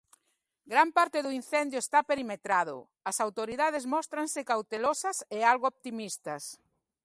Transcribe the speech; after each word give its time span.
Gran 0.71 0.89
parte 0.97 1.17
do 1.25 1.35
incendio 1.39 1.79
está 1.81 1.99
perimetrado, 2.09 2.77
as 3.09 3.17
autoridades 3.25 3.83
móstranse 3.93 4.47
cautelosas 4.51 5.17
e 5.37 5.39
algo 5.51 5.65
optimistas. 5.73 6.43